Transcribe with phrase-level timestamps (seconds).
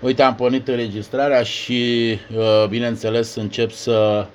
[0.00, 4.26] Uite, am pornit înregistrarea și, uh, bineînțeles, încep să,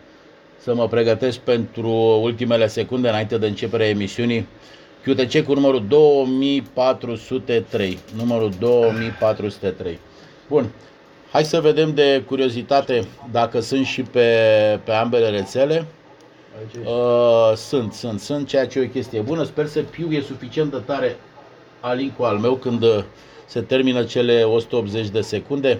[0.57, 4.47] să mă pregătesc pentru ultimele secunde înainte de începerea emisiunii.
[5.03, 7.97] QTC cu numărul 2403.
[8.15, 9.99] Numărul 2403.
[10.49, 10.69] Bun.
[11.31, 14.29] Hai să vedem de curiozitate dacă sunt și pe,
[14.83, 15.85] pe ambele rețele.
[16.85, 19.43] Uh, sunt, sunt, sunt, ceea ce e o chestie bună.
[19.43, 21.15] Sper să piu e suficient de tare
[21.79, 22.83] alincul al meu când
[23.45, 25.79] se termină cele 180 de secunde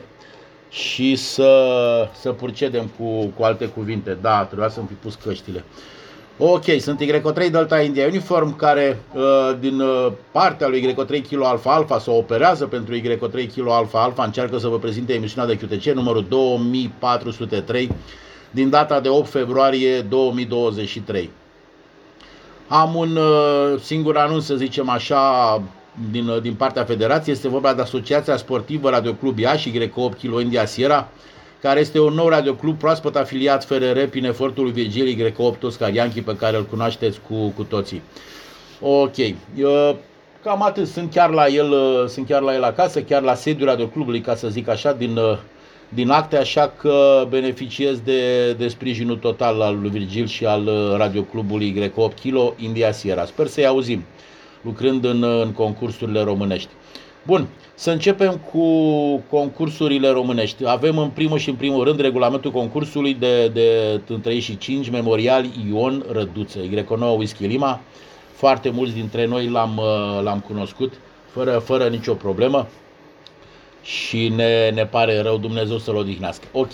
[0.70, 4.18] și să, să procedem cu, cu alte cuvinte.
[4.22, 5.64] Da, trebuia să-mi fi pus căștile.
[6.38, 9.22] Ok, sunt Y3 Delta India Uniform care uh,
[9.60, 14.24] din uh, partea lui Y3 Kilo Alpha Alpha sau operează pentru Y3 Kilo Alpha Alpha
[14.24, 17.92] încearcă să vă prezinte emisiunea de QTC numărul 2403
[18.52, 21.30] din data de 8 februarie 2023.
[22.68, 25.62] Am un uh, singur anunț, să zicem așa,
[26.12, 27.36] din, uh, din partea federației.
[27.36, 31.08] Este vorba de Asociația Sportivă Radioclub Iași, Y8 Kilo India Sierra,
[31.62, 36.22] care este un nou radioclub proaspăt afiliat FRR prin efortul lui Virgil Y8 Oscar Ianchi,
[36.22, 38.02] pe care îl cunoașteți cu, cu toții.
[38.82, 39.18] Ok.
[39.18, 39.96] Uh,
[40.44, 40.88] cam atât.
[40.88, 41.74] Sunt chiar la el,
[42.08, 45.20] sunt chiar la el acasă, chiar la sediul radioclubului, ca să zic așa, din
[45.94, 50.94] din acte, așa că beneficiez de, de sprijinul total al lui Virgil și al uh,
[50.98, 53.26] radioclubului Y8 Kilo India Sierra.
[53.26, 54.04] Sper să-i auzim
[54.64, 56.70] lucrând în, în concursurile românești.
[57.26, 58.68] Bun, să începem cu
[59.30, 60.68] concursurile românești.
[60.68, 65.46] Avem în primul și în primul rând regulamentul concursului de, de 3 și 5 memorial
[65.70, 67.82] Ion Răduță, Y9 Whisky Lima.
[68.34, 70.94] Foarte mulți dintre noi l-am, uh, l-am cunoscut
[71.32, 72.68] fără, fără nicio problemă
[73.84, 76.48] și ne, ne pare rău Dumnezeu să-l odihnească.
[76.52, 76.72] Ok.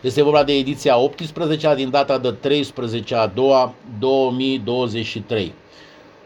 [0.00, 5.52] Este vorba de ediția 18 din data de 13 a doua 2023.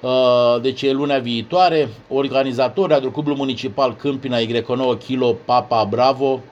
[0.05, 1.89] Uh, deci e luna viitoare.
[2.09, 6.43] Organizator Clubul Municipal Câmpina Y9 Kilo Papa Bravo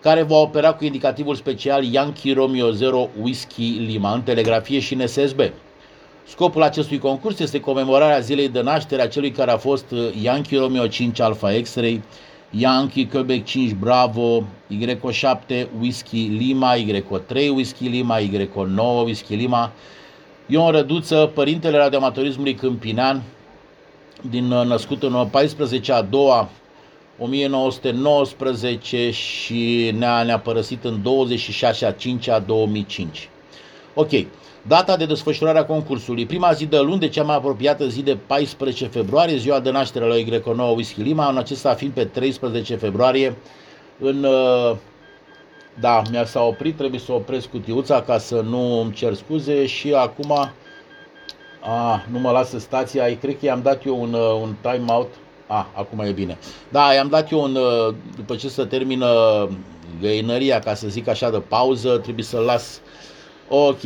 [0.00, 5.06] care va opera cu indicativul special Yankee Romeo 0 Whisky Lima în telegrafie și în
[5.06, 5.40] SSB.
[6.26, 10.86] Scopul acestui concurs este comemorarea zilei de naștere a celui care a fost Yankee Romeo
[10.86, 12.02] 5 Alpha X-Ray,
[12.50, 19.72] Yankee, Quebec 5, Bravo, Y7, Whisky Lima, Y3, Whisky Lima, Y9, Whisky Lima.
[20.50, 23.22] Ion Răduță, părintele radioamatorismului câmpinean,
[24.30, 26.48] din uh, născut în 14 a doua
[27.18, 33.28] 1919 și ne-a, ne-a părăsit în 26 a 5 a 2005.
[33.94, 34.10] Ok,
[34.62, 38.16] Data de desfășurare a concursului, prima zi de luni, de cea mai apropiată zi de
[38.26, 43.36] 14 februarie, ziua de naștere la Y9 Whisky Lima, în acesta fiind pe 13 februarie,
[43.98, 44.24] în...
[44.24, 44.76] Uh,
[45.80, 49.92] da, mi-a s-a oprit, trebuie să opresc cutiuța ca să nu îmi cer scuze și
[49.92, 50.50] acum...
[51.60, 55.08] A, nu mă lasă stația, cred că i-am dat eu un, uh, un time-out.
[55.46, 56.38] A, acum e bine.
[56.68, 59.08] Da, i-am dat eu un, uh, după ce se termină
[60.00, 62.80] găinăria, ca să zic așa, de pauză, trebuie să-l las.
[63.48, 63.80] Ok,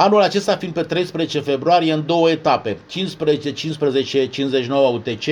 [0.00, 5.24] Anul acesta fiind pe 13 februarie în două etape, 15, 15, 59 UTC,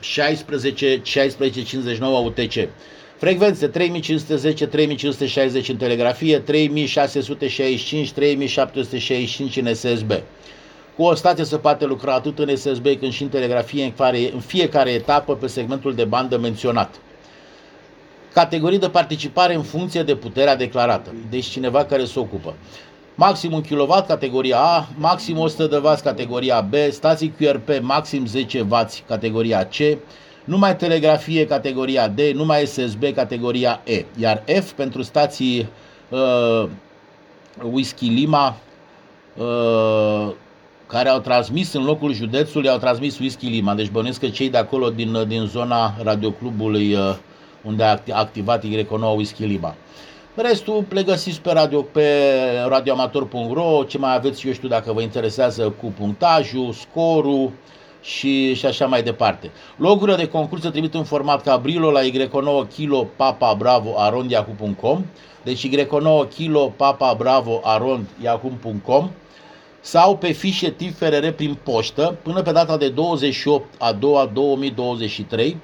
[0.00, 2.68] 16, 16, 59 UTC.
[3.16, 10.12] Frecvențe 3510, 3560 în telegrafie, 3665, 3765 în SSB.
[10.96, 14.32] Cu o stație se poate lucra atât în SSB cât și în telegrafie în, care,
[14.32, 16.94] în fiecare etapă pe segmentul de bandă menționat.
[18.32, 22.54] Categorii de participare în funcție de puterea declarată, deci cineva care se ocupă
[23.14, 28.60] maxim 1 kW categoria A, maxim 100 de W categoria B, stații QRP maxim 10
[28.60, 28.76] W
[29.06, 29.76] categoria C,
[30.44, 35.68] numai telegrafie categoria D, numai SSB categoria E, iar F pentru stații
[36.08, 36.68] uh,
[37.62, 38.56] Whisky Lima
[39.36, 40.32] uh,
[40.86, 43.74] care au transmis în locul județului, au transmis Whisky Lima.
[43.74, 47.16] Deci bănuiesc că cei de acolo din, din zona radioclubului uh,
[47.62, 49.74] unde a activat Y9 Whisky Lima.
[50.34, 52.20] Restul le găsiți pe, radio, pe
[52.68, 57.50] radioamator.ro, ce mai aveți, eu știu, dacă vă interesează cu punctajul, scorul
[58.04, 59.50] și, și așa mai departe.
[59.76, 65.04] Logurile de concurs se trimit în format Cabrilo la Y9 kilo papa bravo arondiacu.com
[65.42, 69.10] deci Y9 kilo papa bravo arondiacu.com
[69.80, 75.56] sau pe fișe tip FRR prin poștă până pe data de 28 a 2 2023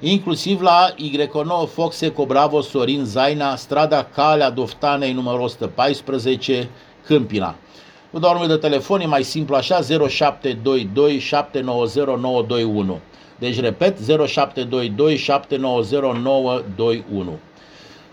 [0.00, 6.68] inclusiv la Y9 Fox Eco Bravo Sorin Zaina, strada Calea Doftanei numărul 114,
[7.04, 7.54] Câmpina.
[8.10, 12.98] Cu doar numele de telefon e mai simplu așa, 0722 790921.
[13.38, 17.38] Deci, repet, 0722 790921.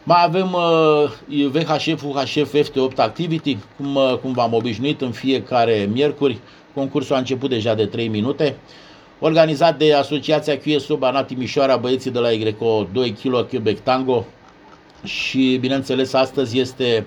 [0.03, 1.11] Mai avem uh,
[1.51, 6.37] VHF, UHF, FT8 Activity, cum, uh, cum v-am obișnuit în fiecare miercuri.
[6.73, 8.55] Concursul a început deja de 3 minute.
[9.19, 14.25] organizat de Asociația QSO Banat Timișoara, băieții de la YCO 2 kg Quebec Tango
[15.03, 17.05] și bineînțeles astăzi este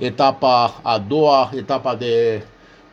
[0.00, 2.42] etapa a doua, etapa de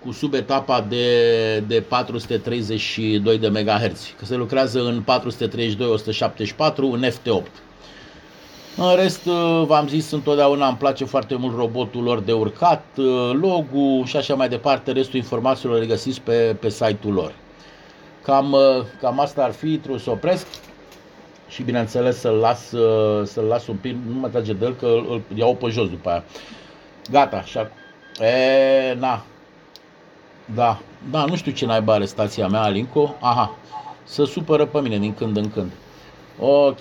[0.04, 5.04] cu subetapa de, de 432 de MHz, că se lucrează în
[6.64, 7.52] 432-174 în FT8.
[8.78, 13.32] În rest, uh, v-am zis, întotdeauna îmi place foarte mult robotul lor de urcat, uh,
[13.34, 14.92] logo și așa mai departe.
[14.92, 17.34] Restul informațiilor le găsiți pe, pe site-ul lor.
[18.24, 18.60] Cam, uh,
[19.02, 20.48] cam asta ar fi, trebuie să opresc
[21.48, 22.68] și bineînțeles să-l las,
[23.24, 26.10] să-l las un pic, nu mă trage de el că îl iau pe jos după
[26.10, 26.24] aia.
[27.12, 27.72] Gata, așa.
[28.20, 29.24] E, na.
[30.56, 30.80] Da,
[31.12, 33.16] da, nu știu ce naiba are stația mea, Alinco.
[33.20, 33.56] Aha,
[34.04, 35.72] să supără pe mine din când în când.
[36.40, 36.80] Ok.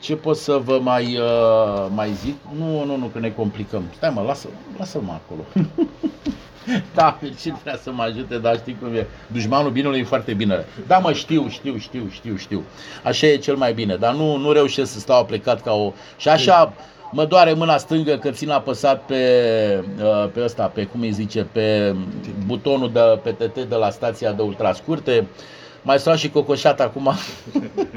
[0.00, 2.36] Ce pot să vă mai, uh, mai zic?
[2.58, 3.82] Nu, nu, nu, că ne complicăm.
[3.96, 4.48] Stai mă, lasă,
[4.78, 5.68] lasă-mă acolo.
[6.94, 9.06] da, ce vrea să mă ajute, dar știi cum e.
[9.26, 10.64] Dușmanul binului e foarte bine.
[10.86, 12.62] Da, mă, știu, știu, știu, știu, știu.
[13.02, 15.92] Așa e cel mai bine, dar nu, nu reușesc să stau plecat ca o...
[16.16, 16.72] Și așa
[17.14, 21.46] mă doare mâna stângă că țin apăsat pe, uh, pe ăsta, pe cum îi zice,
[21.52, 21.94] pe
[22.46, 25.26] butonul de pe TT de la stația de ultrascurte.
[25.82, 27.06] Mai stau și cocoșat acum.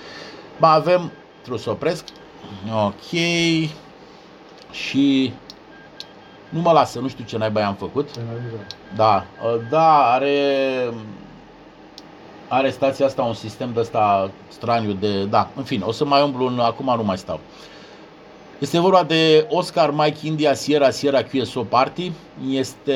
[0.60, 2.04] Mai avem, trebuie să opresc,
[2.86, 3.10] ok,
[4.72, 5.34] și
[6.50, 8.10] nu mă lasă, nu știu ce naiba am făcut.
[8.96, 9.26] Da,
[9.70, 10.40] da, are
[12.54, 16.24] are stația asta un sistem de ăsta straniu de, da, în fine, o să mai
[16.24, 17.40] umblu, în, acum nu mai stau.
[18.60, 22.12] Este vorba de Oscar Mike India Sierra Sierra QSO Party.
[22.50, 22.94] Este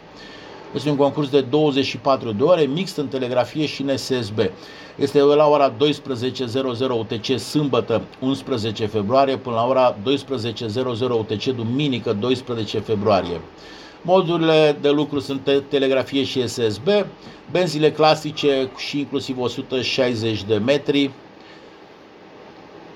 [0.76, 4.40] Este un concurs de 24 de ore, mixt în telegrafie și în SSB.
[4.96, 5.78] Este la ora 12.00
[6.98, 10.04] UTC sâmbătă 11 februarie până la ora 12.00
[11.10, 13.42] UTC duminică 12 februarie.
[14.02, 16.88] Modurile de lucru sunt telegrafie și SSB,
[17.52, 21.12] benzile clasice și inclusiv 160 de metri.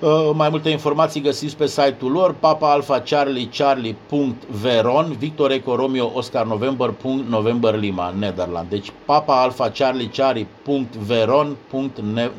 [0.00, 6.10] Uh, mai multe informații găsiți pe site-ul lor Papa Alpha Charlie Charlie.veron Victor Eco Romeo
[6.14, 6.94] Oscar November
[7.28, 8.68] November Lima Netherland.
[8.68, 11.56] Deci Papa Alpha Charlie Charlie.veron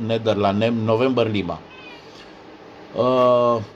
[0.05, 1.59] Netherland November Lima.
[2.95, 3.03] Uh,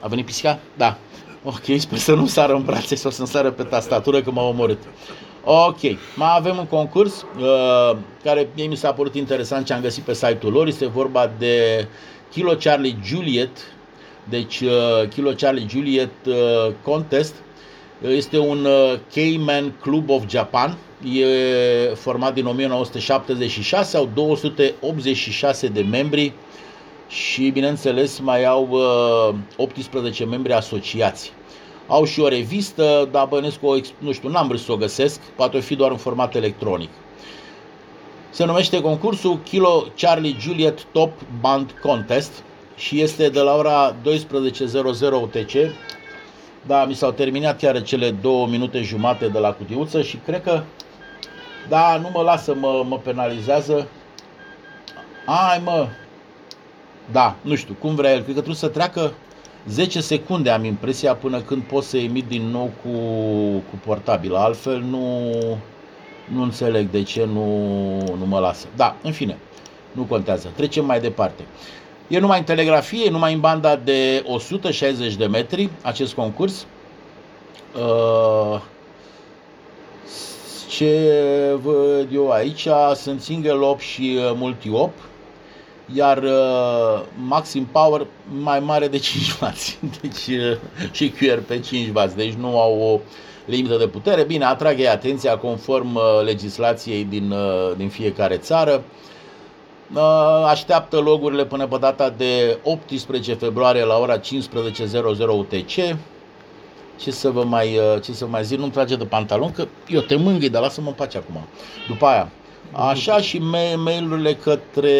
[0.00, 0.58] a venit pisica?
[0.76, 0.96] Da.
[1.44, 4.78] Ok, sper să nu sară în brațe sau să-mi sară pe tastatură că m-a omorât.
[5.44, 5.80] Ok,
[6.16, 10.14] mai avem un concurs uh, care mie mi s-a părut interesant ce am găsit pe
[10.14, 10.66] site-ul lor.
[10.66, 11.86] Este vorba de
[12.30, 13.58] Kilo Charlie Juliet,
[14.28, 16.34] deci uh, Kilo Charlie Juliet uh,
[16.82, 17.34] Contest.
[18.08, 20.76] Este un uh, Cayman Club of Japan.
[21.14, 21.24] E
[21.94, 26.32] format din 1976, au 286 de membri
[27.12, 31.32] și, bineînțeles, mai au uh, 18 membri asociați.
[31.86, 35.60] Au și o revistă, dar bănesc o, nu știu, n-am vrut să o găsesc, poate
[35.60, 36.90] fi doar în format electronic.
[38.30, 42.42] Se numește concursul Kilo Charlie Juliet Top Band Contest
[42.76, 43.96] și este de la ora 12.00
[45.22, 45.52] UTC.
[46.66, 50.62] Da, mi s-au terminat chiar cele două minute jumate de la cutiuță și cred că,
[51.68, 53.88] da, nu mă lasă, mă, mă penalizează.
[55.26, 55.88] Ai, mă,
[57.10, 59.12] da, nu știu, cum vrea el, cred că trebuie să treacă
[59.68, 62.98] 10 secunde am impresia până când pot să emit din nou cu,
[63.70, 64.34] cu portabil.
[64.34, 65.30] Altfel nu,
[66.32, 68.66] nu înțeleg de ce nu, nu mă lasă.
[68.76, 69.38] Da, în fine,
[69.92, 70.52] nu contează.
[70.56, 71.44] Trecem mai departe.
[72.08, 76.66] E numai în telegrafie, e numai în banda de 160 de metri acest concurs.
[77.74, 78.60] Uh,
[80.68, 81.10] ce
[81.62, 84.92] văd eu aici sunt single op și uh, multi-op
[85.94, 88.06] iar uh, maxim power
[88.42, 89.52] mai mare de 5W
[90.00, 90.56] deci, uh,
[90.90, 93.00] și QR pe 5W, deci nu au o
[93.44, 94.22] limită de putere.
[94.22, 98.82] Bine, atrag ei atenția conform uh, legislației din, uh, din fiecare țară.
[99.94, 104.22] Uh, așteaptă logurile până pe data de 18 februarie la ora 15.00
[105.36, 105.96] UTC.
[106.96, 109.66] Ce să vă mai, uh, ce să vă mai zic, nu-mi trage de pantalon, că
[109.88, 111.46] eu te mângâi, dar lasă-mă în pace acum.
[111.88, 112.30] După aia,
[112.72, 113.38] Așa și
[113.76, 114.92] mail-urile către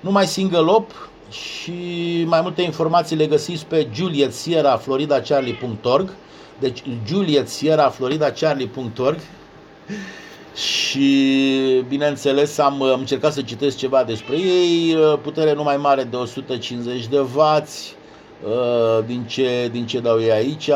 [0.00, 0.90] numai single op
[1.31, 6.12] și mai multe informații le găsiți pe Juliet Sierra Florida Charlie.org
[6.59, 9.19] deci Juliet Sierra Florida Charlie.org
[10.54, 16.16] și bineînțeles am, am încercat să citesc ceva despre ei, putere nu mai mare de
[16.16, 20.70] 150 de W, uh, din ce, din ce dau ei aici.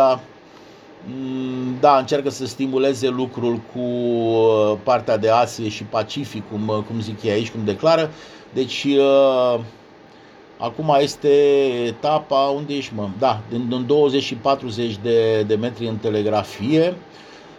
[1.06, 6.78] Mm, da, încearcă să stimuleze lucrul cu uh, partea de Asie și Pacific, cum, uh,
[6.86, 8.10] cum zic ei aici, cum declară.
[8.52, 8.86] Deci,
[10.56, 11.28] acum este
[11.86, 13.08] etapa, unde ești mă?
[13.18, 16.96] Da, din 20 și 40 de, de metri în telegrafie.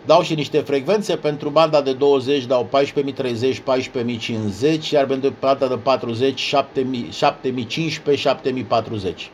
[0.05, 5.77] Dau și niște frecvențe, pentru banda de 20 dau 14030, 14050, iar pentru banda de
[5.77, 9.29] 40, 7015, 7040.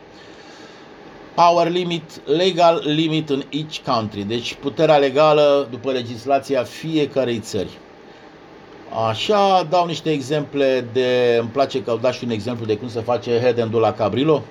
[1.33, 7.69] Power limit, legal limit în each country, deci puterea legală după legislația fiecarei țări.
[9.07, 13.01] Așa, dau niște exemple de, îmi place că dau și un exemplu de cum se
[13.01, 14.43] face head end la Cabrilo.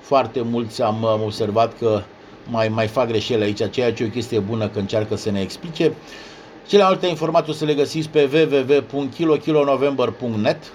[0.00, 2.02] Foarte mulți am observat că
[2.48, 5.40] mai, mai fac greșeli aici, ceea ce e o chestie bună că încearcă să ne
[5.40, 5.92] explice.
[6.66, 8.48] Cele alte informații o să le găsiți pe
[8.92, 10.72] www.kilokilonovember.net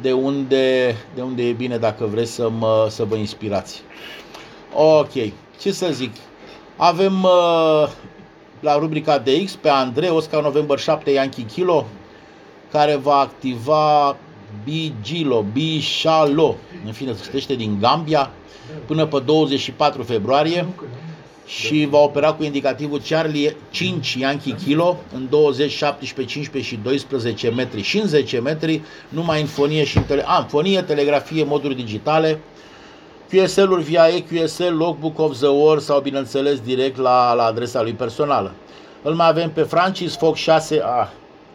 [0.00, 3.82] de unde, de unde e bine dacă vreți să, mă, să vă inspirați.
[4.74, 5.12] Ok,
[5.60, 6.12] ce să zic?
[6.76, 7.88] Avem uh,
[8.60, 11.86] la rubrica DX pe Andrei, Oscar November 7 Yankee Kilo,
[12.72, 14.16] care va activa
[14.64, 16.56] Bigilo, Bishalo,
[16.86, 18.30] în fine, se citește din Gambia,
[18.86, 20.66] până pe 24 februarie
[21.46, 27.48] și va opera cu indicativul Charlie 5 Yankee Kilo în 20, 17, 15 și 12
[27.48, 30.22] metri și în 10 metri, numai în fonie și în tele...
[30.26, 32.38] A, în fonie, telegrafie, moduri digitale,
[33.30, 38.54] QSL-uri via EQSL, Logbook of the War sau, bineînțeles, direct la, la adresa lui personală.
[39.02, 41.08] Îl mai avem pe Francis Fox 6, ah,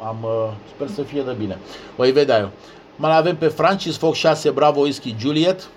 [0.08, 1.58] am, uh, sper să fie de bine,
[1.96, 2.52] o vedea eu.
[2.96, 5.70] Mai avem pe Francis Fox 6 Bravo Whisky Juliet,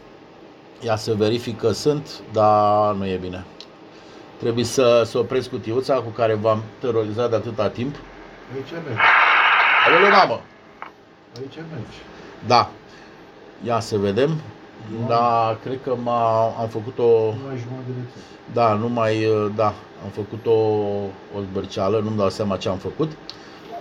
[0.85, 3.45] ia să verific că sunt, dar nu e bine.
[4.39, 7.95] Trebuie să, să opresc cutiuța cu care v-am terorizat de atâta timp.
[8.55, 9.01] Aici mergi.
[9.87, 10.41] Alo, mamă!
[11.39, 11.97] Aici mergi.
[12.47, 12.71] Da.
[13.63, 14.41] Ia să vedem.
[15.07, 17.03] Da, cred că m-a, am făcut o...
[17.03, 18.19] Nu ai jumătate de rețetă.
[18.53, 19.27] Da, nu mai...
[19.55, 19.67] Da,
[20.03, 20.59] am făcut o,
[21.37, 23.11] o zbărceală, nu-mi dau seama ce am făcut.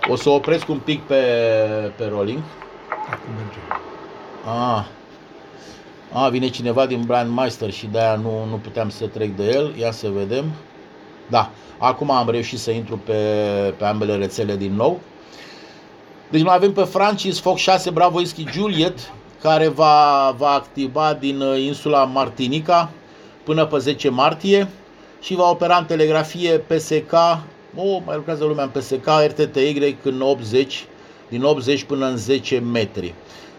[0.08, 1.22] O să opresc un pic pe,
[1.96, 2.42] pe rolling.
[3.10, 3.58] Acum merge.
[4.44, 4.84] Ah.
[6.16, 9.74] A, vine cineva din Brandmeister și de-aia nu, nu puteam să trec de el.
[9.78, 10.44] Ia să vedem.
[11.30, 13.12] Da, acum am reușit să intru pe,
[13.76, 15.00] pe ambele rețele din nou.
[16.30, 21.40] Deci mai avem pe Francis Fox 6 Bravo Whisky Juliet, care va, va activa din
[21.40, 22.90] uh, insula Martinica
[23.42, 24.68] până pe 10 martie
[25.20, 27.12] și va opera în telegrafie PSK,
[27.76, 30.84] o, mai lucrează lumea în PSK, RTTY în 80,
[31.28, 33.14] din 80 până în 10 metri.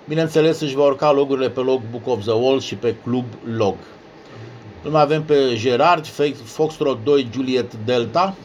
[0.08, 3.26] Bineînțeles, își va urca logurile pe log Book of the Wall și pe Club
[3.58, 3.76] Log.
[4.84, 6.06] Îl mai avem pe Gerard,
[6.44, 8.36] Foxtrot 2 Juliet Delta,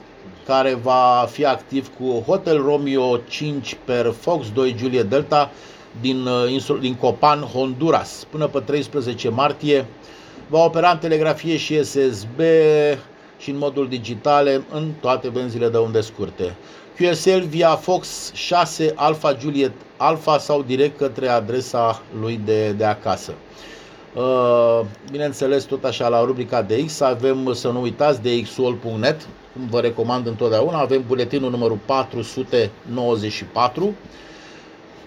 [0.46, 5.50] care va fi activ cu Hotel Romeo 5 per Fox 2 Juliet Delta
[6.00, 9.86] din, uh, insul, din Copan, Honduras, până pe 13 martie.
[10.48, 12.40] Va opera în telegrafie și SSB
[13.38, 16.56] și în modul digitale în toate benzile de unde scurte.
[16.96, 19.72] QSL via Fox 6 Alpha Juliet
[20.02, 23.32] Alpha sau direct către adresa lui de, de acasă.
[24.14, 30.26] Uh, bineînțeles, tot așa la rubrica DX avem, să nu uitați, dxol.net, cum vă recomand
[30.26, 33.94] întotdeauna, avem buletinul numărul 494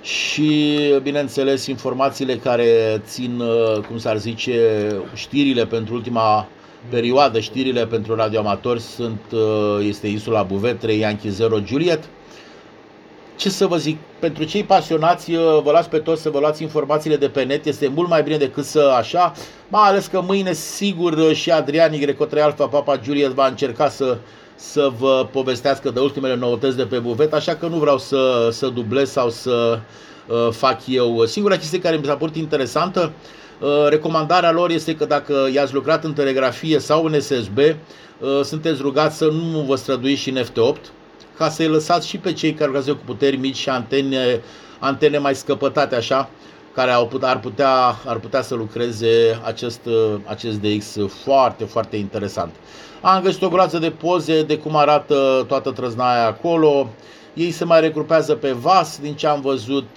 [0.02, 6.48] și, bineînțeles, informațiile care țin, uh, cum s-ar zice, știrile pentru ultima
[6.90, 12.04] perioadă, știrile pentru radioamatori sunt, uh, este insula Buvet, 3 Yankee 0 Juliet.
[13.36, 16.62] Ce să vă zic, pentru cei pasionați, uh, vă las pe toți să vă luați
[16.62, 19.34] informațiile de pe net, este mult mai bine decât să așa,
[19.68, 24.18] mai ales că mâine sigur și Adrian Y3 Alpha Papa Juliet va încerca să
[24.56, 28.68] să vă povestească de ultimele noutăți de pe buvet, așa că nu vreau să, să
[28.68, 29.80] dublez sau să
[30.28, 31.26] uh, fac eu.
[31.26, 33.12] Singura chestie care mi s-a părut interesantă,
[33.60, 37.76] uh, recomandarea lor este că dacă i-ați lucrat în telegrafie sau în SSB, uh,
[38.44, 40.82] sunteți rugați să nu vă străduiți și în FT8,
[41.38, 44.42] ca să-i lăsați și pe cei care lucrează cu puteri mici și antene,
[44.80, 46.30] antene mai scăpătate așa,
[46.74, 49.80] care au put, ar, putea, ar putea să lucreze acest,
[50.26, 52.56] acest DX foarte, foarte interesant.
[53.02, 56.90] Am găsit o groază de poze de cum arată toată trăznaia acolo.
[57.34, 59.88] Ei se mai regrupează pe vas, din ce am văzut.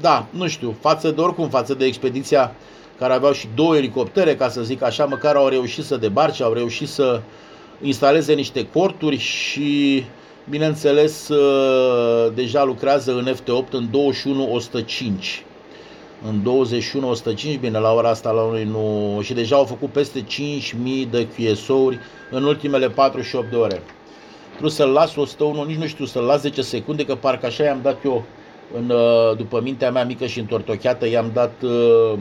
[0.00, 2.54] Da, nu știu, față de oricum, față de expediția
[2.98, 6.52] care aveau și două elicoptere, ca să zic așa, măcar au reușit să debarce, au
[6.52, 7.20] reușit să
[7.80, 10.04] instaleze niște corturi și,
[10.50, 11.30] bineînțeles,
[12.34, 15.42] deja lucrează în FT8 în 21-105
[16.26, 19.18] în 21 105, bine, la ora asta la unui nu...
[19.22, 21.98] Și deja au făcut peste 5.000 de QSO-uri
[22.30, 23.82] în ultimele 48 de ore.
[24.50, 27.80] Trebuie să-l las 101, nici nu știu, să-l las 10 secunde, că parcă așa i-am
[27.82, 28.24] dat eu,
[28.74, 31.52] în, uh, după mintea mea mică și întortocheată, i-am dat...
[31.62, 32.18] Uh,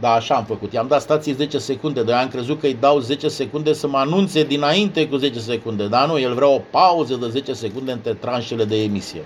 [0.00, 0.72] da, așa am făcut.
[0.72, 3.98] I-am dat stație 10 secunde, dar am crezut că îi dau 10 secunde să mă
[3.98, 5.86] anunțe dinainte cu 10 secunde.
[5.86, 9.24] Dar nu, el vrea o pauză de 10 secunde între tranșele de emisie.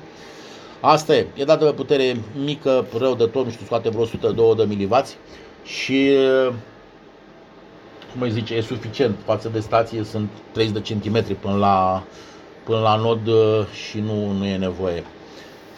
[0.80, 4.54] Asta e, e dată pe putere mică, rău de tot, nu știu, scoate vreo 102
[4.54, 5.04] de mW
[5.64, 6.11] și
[8.12, 12.02] cum îi zice, e suficient față de stație, sunt 30 de centimetri până la,
[12.64, 15.04] până la nod uh, și nu, nu e nevoie.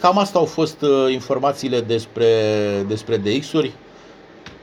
[0.00, 2.26] Cam asta au fost uh, informațiile despre,
[2.88, 3.72] despre DX-uri.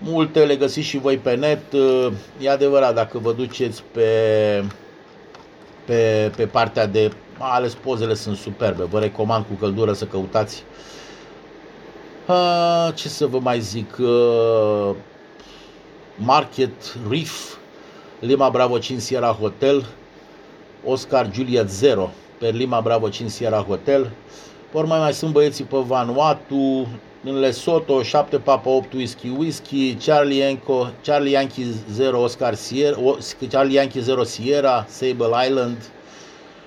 [0.01, 1.73] Multe le găsiți și voi pe net.
[1.73, 4.09] Uh, e adevărat, dacă vă duceți pe,
[5.85, 8.83] pe, pe partea de mai ales pozele sunt superbe.
[8.83, 10.63] Vă recomand cu căldură să căutați.
[12.27, 13.97] Uh, ce să vă mai zic?
[13.99, 14.95] Uh,
[16.15, 17.55] Market Reef,
[18.19, 19.85] Lima Bravo 5 Sierra Hotel,
[20.85, 22.09] Oscar Juliet 0.
[22.39, 24.11] pe Lima Bravo 5 Sierra Hotel.
[24.71, 26.87] Por mai mai sunt băieții pe Vanuatu,
[27.23, 29.29] în Lesotho, 7 Papa 8 Whisky.
[29.37, 33.17] Whisky, Charlie, Yanko, Charlie Yankee 0 Oscar Sierra,
[33.49, 35.77] Charlie Yankee 0 Sierra, Sable Island,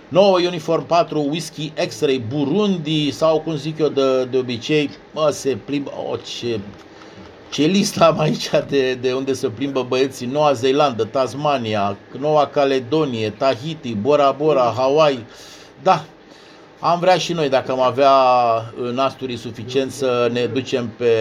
[0.08, 5.56] 9 Uniform 4 Whisky X-Ray Burundi sau cum zic eu de, de obicei, mă, se
[5.64, 6.60] plimbă, o, ce,
[7.50, 13.30] ce listă am aici de, de unde se plimbă băieții, Noua Zeelandă, Tasmania, Noua Caledonie,
[13.30, 15.26] Tahiti, Bora Bora, Hawaii,
[15.82, 16.04] da,
[16.85, 18.12] am vrea și noi, dacă am avea
[18.92, 21.14] nasturi suficient, să ne ducem pe,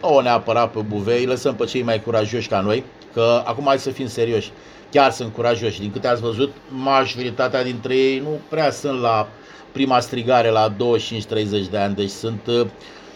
[0.00, 3.90] o neapărat pe buvei, lăsăm pe cei mai curajoși ca noi, că acum hai să
[3.90, 4.50] fim serioși,
[4.90, 5.80] chiar sunt curajoși.
[5.80, 9.28] Din câte ați văzut, majoritatea dintre ei nu prea sunt la
[9.72, 10.74] prima strigare la 25-30
[11.70, 12.66] de ani, deci sunt uh,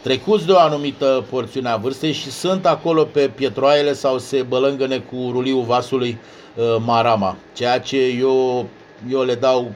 [0.02, 4.98] trecuți de o anumită porțiune a vârstei și sunt acolo pe pietroaiele sau se bălângăne
[4.98, 6.18] cu ruliul vasului
[6.54, 8.66] uh, Marama, ceea ce eu,
[9.10, 9.72] eu le dau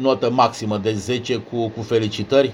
[0.00, 2.52] notă maximă de 10 cu, cu felicitări.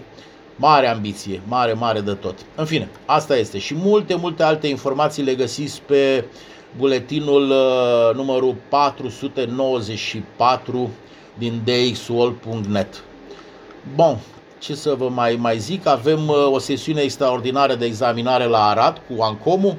[0.56, 2.34] Mare ambiție, mare, mare de tot.
[2.54, 3.58] În fine, asta este.
[3.58, 6.24] Și multe, multe alte informații le găsiți pe
[6.76, 10.90] buletinul uh, numărul 494
[11.38, 13.02] din dxwall.net.
[13.94, 14.18] Bun,
[14.58, 19.00] ce să vă mai, mai zic, avem uh, o sesiune extraordinară de examinare la Arad
[19.08, 19.76] cu Ancomu.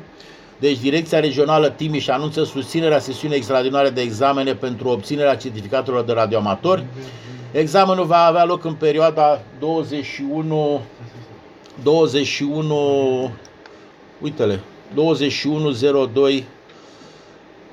[0.59, 6.85] Deci Direcția Regională Timiș anunță susținerea sesiunii extraordinare de examene pentru obținerea certificatelor de radioamatori.
[7.57, 10.81] Examenul va avea loc în perioada 21
[11.83, 13.31] 21
[14.21, 14.59] uite-le
[14.93, 16.45] 2102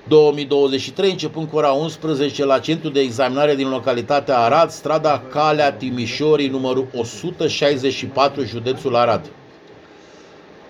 [0.09, 6.49] 2023, începând cu ora 11 la centru de examinare din localitatea Arad, strada Calea Timișorii,
[6.49, 9.31] numărul 164, județul Arad.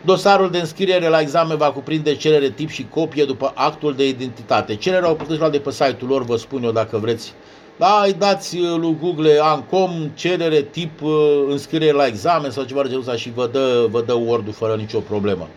[0.04, 4.74] Dosarul de înscriere la examen va cuprinde cerere tip și copie după actul de identitate.
[4.74, 7.34] Cererea o puteți lua de pe site-ul lor, vă spun eu dacă vreți
[7.76, 12.82] da, îi dați uh, lui Google Ancom, cerere tip uh, înscriere la examen sau ceva
[12.82, 15.48] de genul și vă dă, vă dă word fără nicio problemă.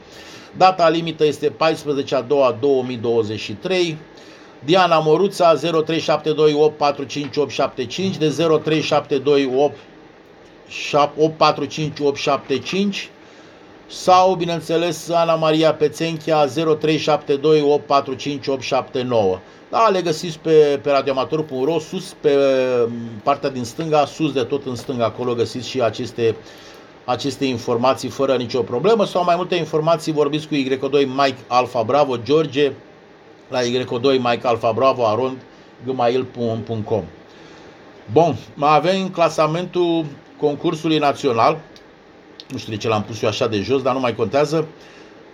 [0.57, 3.97] Data limită este 14 a 2 2023.
[4.65, 5.59] Diana Moruța 0372845875
[8.17, 8.35] de
[13.07, 13.09] 0372845875
[13.87, 16.49] sau, bineînțeles, Ana Maria Pețenchia 0372845879.
[19.69, 22.37] Da, le găsiți pe, pe radioamator.ro, sus pe
[23.23, 26.35] partea din stânga, sus de tot în stânga, acolo găsiți și aceste,
[27.05, 32.17] aceste informații fără nicio problemă sau mai multe informații vorbiți cu Y2 Mike Alpha Bravo
[32.17, 32.71] George
[33.49, 35.37] la Y2 Mike Alpha Bravo arond
[35.85, 37.03] gmail.com
[38.11, 40.05] Bun, mai avem clasamentul
[40.37, 41.57] concursului național,
[42.49, 44.67] nu știu de ce l-am pus eu așa de jos, dar nu mai contează,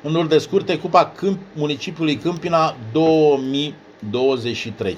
[0.03, 3.75] în de scurte, Cupa Câmp, municipiului Câmpina 2000
[4.09, 4.97] 23.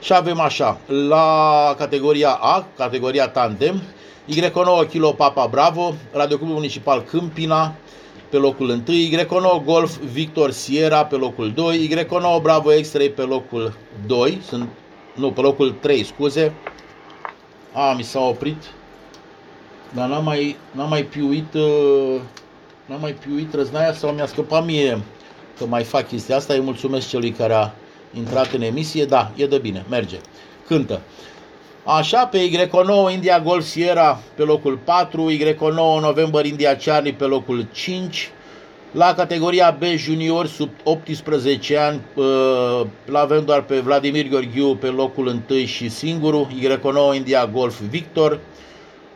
[0.00, 3.82] Și avem așa, la categoria A, categoria Tandem,
[4.30, 7.74] Y9 Kilo Papa Bravo, Radioclubul Municipal Câmpina,
[8.28, 13.72] pe locul 1, Y9 Golf Victor Sierra pe locul 2, Y9 Bravo X-Ray pe locul
[14.06, 14.68] 2, sunt,
[15.14, 16.54] nu, pe locul 3, scuze.
[17.72, 18.62] A, mi s-a oprit,
[19.94, 22.20] dar n-am mai, n-am mai piuit, uh,
[22.86, 25.02] n-am mai piuit răznaia sau mi-a scăpat mie
[25.58, 26.54] că mai fac chestia asta.
[26.54, 27.70] Îi mulțumesc celui care a
[28.16, 29.04] intrat în emisie.
[29.04, 30.16] Da, e de bine, merge.
[30.66, 31.00] Cântă.
[31.84, 37.66] Așa, pe Y9 India Golf Sierra pe locul 4, Y9 November India Charlie pe locul
[37.72, 38.30] 5,
[38.92, 42.00] la categoria B junior sub 18 ani
[43.04, 48.40] l-avem doar pe Vladimir Gheorghiu pe locul 1 și singurul, Y9 India Golf Victor,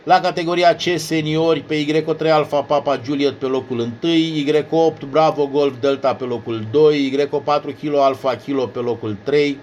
[0.09, 5.75] la categoria C seniori pe Y3 Alpha Papa Juliet pe locul 1, Y8 Bravo Golf
[5.81, 9.59] Delta pe locul 2, Y4 Kilo Alpha Kilo pe locul 3,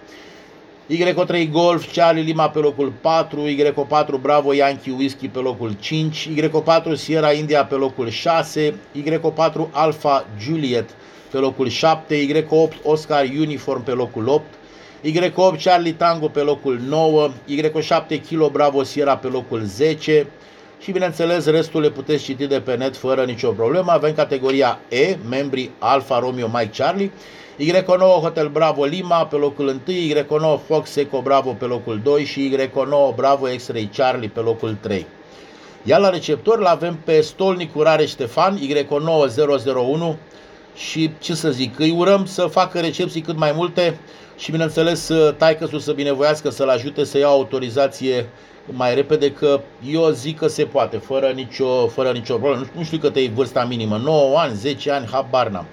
[0.90, 6.94] Y3 Golf Charlie Lima pe locul 4, Y4 Bravo Yankee Whisky pe locul 5, Y4
[6.94, 10.90] Sierra India pe locul 6, Y4 Alpha Juliet
[11.32, 14.42] pe locul 7, Y8 Oscar Uniform pe locul 8,
[15.04, 20.28] Y8 Charlie Tango pe locul 9, Y7 Kilo Bravo Sierra pe locul 10
[20.86, 23.92] și bineînțeles restul le puteți citi de pe net fără nicio problemă.
[23.92, 27.12] Avem categoria E, membrii Alfa Romeo Mike Charlie,
[27.60, 32.58] Y9 Hotel Bravo Lima pe locul 1, Y9 Fox Eco Bravo pe locul 2 și
[32.58, 35.06] Y9 Bravo X-Ray Charlie pe locul 3.
[35.84, 40.16] Iar la receptor l avem pe Stolnic Urare Ștefan, Y9001
[40.76, 44.00] și ce să zic, îi urăm să facă recepții cât mai multe
[44.38, 48.26] și bineînțeles taică să binevoiască să-l ajute să ia autorizație
[48.66, 52.66] mai repede că eu zic că se poate, fără nicio, fără nicio problemă.
[52.76, 55.66] Nu știu cât e vârsta minimă, 9 ani, 10 ani, habar n-am.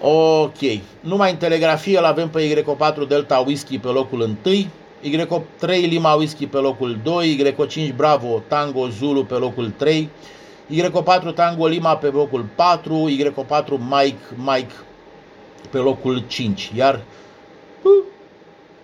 [0.00, 0.80] Ok.
[1.00, 4.66] Numai în telegrafie îl avem pe Y4 Delta Whisky pe locul 1,
[5.02, 10.10] Y8 3 Lima Whisky pe locul 2, Y5 Bravo Tango Zulu pe locul 3,
[10.70, 14.72] Y4 Tango Lima pe locul 4, Y4 Mike Mike
[15.70, 16.72] pe locul 5.
[16.76, 17.00] Iar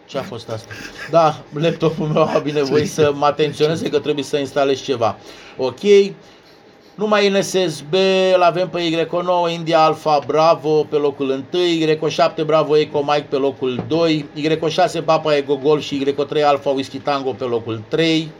[0.06, 0.72] ce a fost asta?
[1.10, 5.16] Da, laptopul meu a binevoit să mă atenționeze că trebuie să instalez ceva.
[5.56, 5.80] Ok.
[6.94, 7.94] Numai în SSB
[8.34, 13.36] îl avem pe Y9 India Alpha Bravo pe locul 1, Y7 Bravo Eco Mike pe
[13.36, 18.30] locul 2, Y6 Papa Ego Gol și Y3 Alpha Whisky Tango pe locul 3,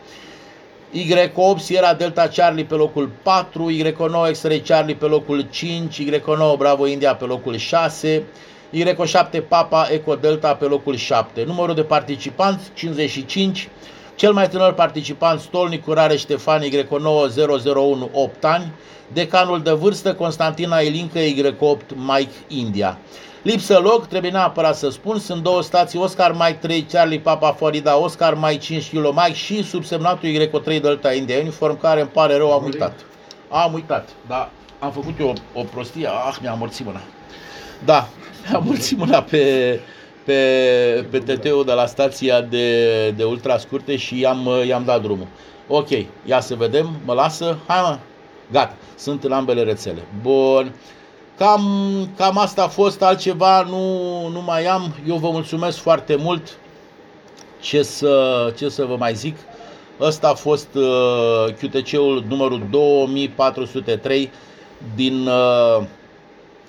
[0.95, 6.87] Y8 Sierra Delta Charlie pe locul 4, Y9 X-Ray Charlie pe locul 5, Y9 Bravo
[6.87, 8.23] India pe locul 6,
[8.73, 11.45] Y7 Papa Eco Delta pe locul 7.
[11.45, 13.69] Numărul de participanți 55.
[14.15, 16.95] Cel mai tânăr participant Stolnicu Rare Ștefan Y9
[17.75, 18.73] 001 8 ani.
[19.13, 22.99] Decanul de vârstă Constantina Elincă Y8 Mike India.
[23.43, 27.99] Lipsă loc, trebuie neapărat să spun, sunt două stații Oscar Mike 3 Charlie Papa Florida,
[27.99, 32.53] Oscar Mike 5 kg Mike și subsemnatul Y3 Delta India Uniform care îmi pare rău,
[32.53, 32.93] am uitat.
[33.49, 37.01] Am uitat, dar am făcut eu o, o prostie, ah, mi-a amorțit mâna.
[37.85, 38.09] Da,
[38.55, 39.81] am mulțit mâna pe,
[40.25, 40.35] pe,
[41.11, 45.27] pe TT-ul de la stația de, de ultra scurte și i-am, i-am dat drumul.
[45.69, 45.89] Ok,
[46.25, 47.99] ia să vedem, mă lasă, hai mă,
[48.53, 50.07] gata, sunt în ambele rețele.
[50.23, 50.75] Bun,
[51.39, 51.63] cam,
[52.17, 56.59] cam asta a fost, altceva nu, nu mai am, eu vă mulțumesc foarte mult,
[57.61, 59.37] ce să, ce să vă mai zic,
[60.01, 64.31] ăsta a fost uh, QTC-ul numărul 2403
[64.95, 65.27] din...
[65.27, 65.85] Uh,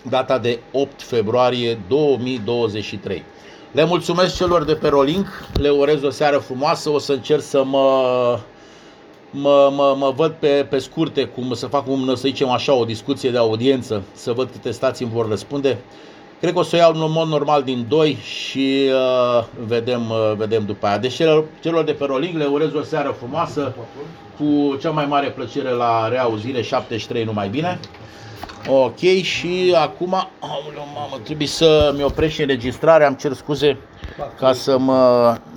[0.10, 3.24] data de 8 februarie 2023.
[3.72, 7.64] Le mulțumesc celor de pe Rolink, le urez o seară frumoasă, o să încerc să
[7.64, 8.40] mă,
[9.32, 12.86] mă, mă, mă văd pe, pe scurte, cum să fac, cum să zicem așa, o
[12.86, 15.78] discuție de audiență, să văd câte stații îmi vor răspunde.
[16.40, 20.34] Cred că o să o iau în mod normal din 2 și uh, vedem, uh,
[20.36, 20.98] vedem după aia.
[20.98, 23.76] Deci celor, celor de pe Rolling le urez o seară frumoasă,
[24.38, 27.80] cu cea mai mare plăcere la reauzire, 73 numai bine.
[28.70, 33.78] Ok, și acum, aoleu, mamă, trebuie să mi oprești înregistrarea, am cer scuze
[34.40, 35.38] ca să mă